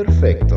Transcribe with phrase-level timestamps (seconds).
[0.00, 0.56] Imperfecto.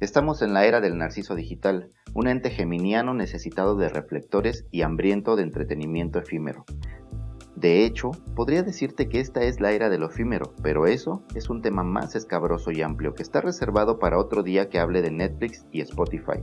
[0.00, 5.36] Estamos en la era del narciso digital, un ente geminiano necesitado de reflectores y hambriento
[5.36, 6.66] de entretenimiento efímero.
[7.64, 11.62] De hecho, podría decirte que esta es la era del efímero, pero eso es un
[11.62, 15.64] tema más escabroso y amplio que está reservado para otro día que hable de Netflix
[15.72, 16.42] y Spotify.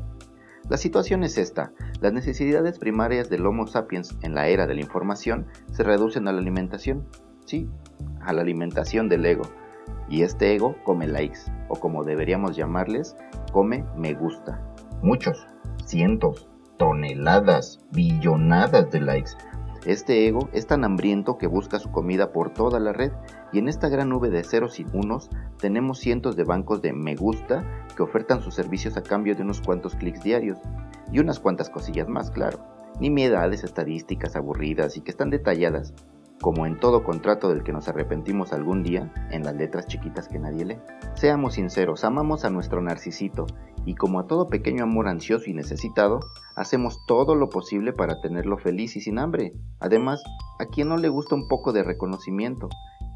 [0.67, 4.81] La situación es esta, las necesidades primarias del Homo sapiens en la era de la
[4.81, 7.05] información se reducen a la alimentación,
[7.45, 7.69] sí,
[8.21, 9.43] a la alimentación del ego,
[10.09, 13.15] y este ego come likes, o como deberíamos llamarles,
[13.53, 14.59] come me gusta.
[15.03, 15.45] Muchos,
[15.85, 19.33] cientos, toneladas, billonadas de likes.
[19.85, 23.11] Este ego es tan hambriento que busca su comida por toda la red
[23.51, 27.15] y en esta gran nube de ceros y unos tenemos cientos de bancos de me
[27.15, 27.65] gusta
[27.95, 30.59] que ofertan sus servicios a cambio de unos cuantos clics diarios
[31.11, 32.59] y unas cuantas cosillas más, claro.
[32.99, 35.95] Ni miedades estadísticas aburridas y que están detalladas,
[36.41, 40.39] como en todo contrato del que nos arrepentimos algún día, en las letras chiquitas que
[40.39, 40.79] nadie lee.
[41.13, 43.45] Seamos sinceros, amamos a nuestro narcisito
[43.85, 46.19] y como a todo pequeño amor ansioso y necesitado,
[46.55, 49.53] hacemos todo lo posible para tenerlo feliz y sin hambre.
[49.79, 50.23] Además,
[50.59, 52.69] ¿a quién no le gusta un poco de reconocimiento?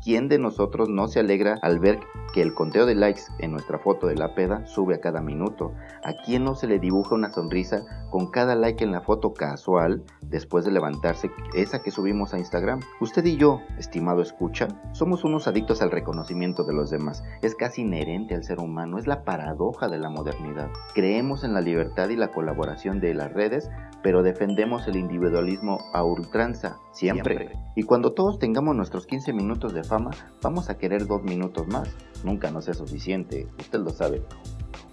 [0.06, 2.00] ¿Quién de nosotros no se alegra al ver
[2.32, 5.74] que el conteo de likes en nuestra foto de la peda sube a cada minuto?
[6.04, 10.04] ¿A quién no se le dibuja una sonrisa con cada like en la foto casual
[10.22, 12.82] después de levantarse esa que subimos a Instagram?
[13.02, 17.24] Usted y yo, estimado escucha, somos unos adictos al reconocimiento de los demás.
[17.42, 20.70] Es casi inherente al ser humano, es la paradoja de la modernidad.
[20.94, 23.72] Creemos en la libertad y la colaboración de las redes,
[24.04, 27.54] pero defendemos el individualismo a ultranza, siempre.
[27.76, 29.95] Y cuando todos tengamos nuestros 15 minutos de fama,
[30.42, 31.90] vamos a querer dos minutos más.
[32.24, 34.24] Nunca nos es suficiente, usted lo sabe.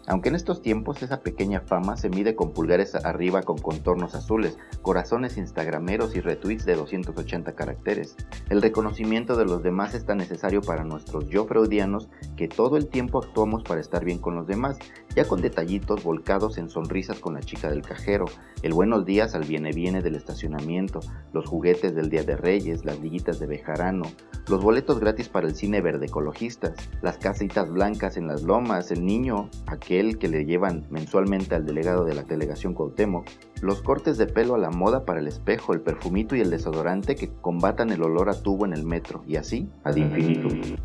[0.08, 4.58] Aunque en estos tiempos esa pequeña fama se mide con pulgares arriba con contornos azules,
[4.82, 8.16] corazones instagrameros y retweets de 280 caracteres,
[8.50, 12.88] el reconocimiento de los demás es tan necesario para nuestros yo freudianos que todo el
[12.88, 14.76] tiempo actuamos para estar bien con los demás,
[15.14, 18.24] ya con detallitos volcados en sonrisas con la chica del cajero,
[18.62, 20.98] el buenos días al viene viene del estacionamiento,
[21.32, 24.06] los juguetes del Día de Reyes, las liguitas de Bejarano,
[24.48, 29.04] los boletos gratis para el cine verde ecologistas, las casitas blancas en las lomas, el
[29.04, 33.26] niño, aquel que le llevan mensualmente al delegado de la delegación Cuauhtémoc,
[33.60, 37.14] los cortes de pelo a la moda para el espejo, el perfumito y el desodorante
[37.14, 40.76] que combatan el olor a tubo en el metro, y así ad infinitum.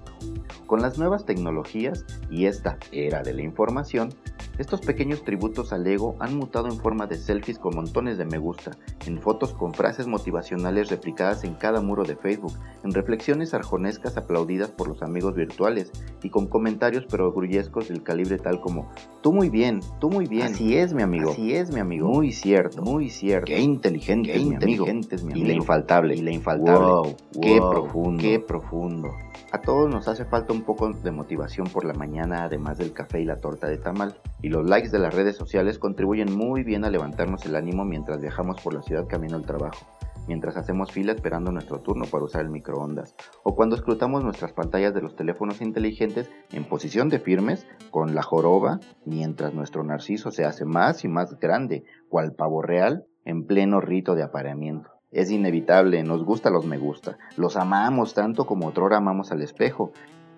[0.65, 4.09] Con las nuevas tecnologías y esta era de la información,
[4.57, 8.37] estos pequeños tributos al ego han mutado en forma de selfies con montones de me
[8.37, 8.71] gusta,
[9.05, 12.53] en fotos con frases motivacionales replicadas en cada muro de Facebook,
[12.83, 15.91] en reflexiones arjonescas aplaudidas por los amigos virtuales
[16.23, 18.89] y con comentarios perogrullescos del calibre tal como
[19.21, 20.53] Tú muy bien, tú muy bien.
[20.53, 21.31] Así es mi amigo.
[21.31, 22.07] Así es mi amigo.
[22.07, 23.47] Muy cierto, muy cierto.
[23.47, 25.45] Qué inteligente, qué inteligente es mi amigo.
[25.45, 27.15] Y la infaltable, y la infaltable.
[27.41, 29.09] qué profundo, qué profundo.
[29.51, 33.21] A todos nos hace falta un poco de motivación por la mañana, además del café
[33.21, 34.19] y la torta de tamal.
[34.41, 38.21] Y los likes de las redes sociales contribuyen muy bien a levantarnos el ánimo mientras
[38.21, 39.85] viajamos por la ciudad camino al trabajo,
[40.27, 44.93] mientras hacemos fila esperando nuestro turno para usar el microondas, o cuando escrutamos nuestras pantallas
[44.93, 50.45] de los teléfonos inteligentes en posición de firmes con la joroba, mientras nuestro narciso se
[50.45, 54.91] hace más y más grande, cual pavo real, en pleno rito de apareamiento.
[55.11, 59.91] Es inevitable, nos gusta los me gusta, los amamos tanto como otrora amamos al espejo,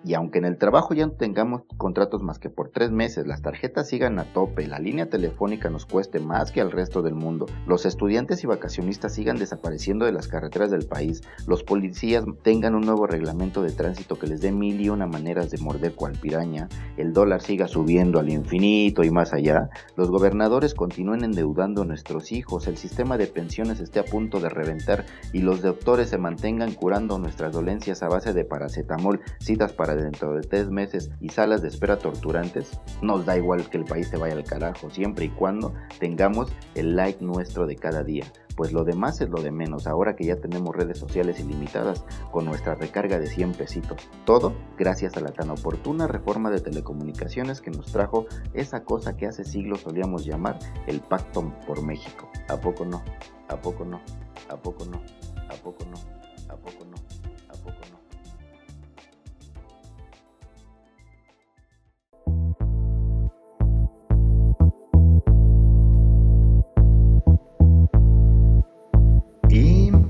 [0.04, 3.42] y aunque en el trabajo ya no tengamos contratos más que por tres meses, las
[3.42, 7.46] tarjetas sigan a tope, la línea telefónica nos cueste más que al resto del mundo,
[7.66, 12.82] los estudiantes y vacacionistas sigan desapareciendo de las carreteras del país, los policías tengan un
[12.82, 16.68] nuevo reglamento de tránsito que les dé mil y una maneras de morder cual piraña,
[16.96, 22.32] el dólar siga subiendo al infinito y más allá, los gobernadores continúen endeudando a nuestros
[22.32, 26.72] hijos, el sistema de pensiones esté a punto de reventar y los doctores se mantengan
[26.72, 31.62] curando nuestras dolencias a base de paracetamol, citas para dentro de tres meses y salas
[31.62, 35.30] de espera torturantes, nos da igual que el país se vaya al carajo, siempre y
[35.30, 38.24] cuando tengamos el like nuestro de cada día.
[38.56, 42.44] Pues lo demás es lo de menos, ahora que ya tenemos redes sociales ilimitadas con
[42.44, 44.08] nuestra recarga de 100 pesitos.
[44.24, 49.26] Todo gracias a la tan oportuna reforma de telecomunicaciones que nos trajo esa cosa que
[49.26, 52.30] hace siglos solíamos llamar el Pacto por México.
[52.48, 53.02] ¿A poco no?
[53.48, 54.00] ¿A poco no?
[54.50, 55.00] ¿A poco no?
[55.48, 55.96] ¿A poco no?
[56.48, 56.96] ¿A poco no?
[57.48, 57.99] ¿A poco no?